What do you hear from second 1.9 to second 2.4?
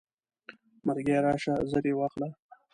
واخله.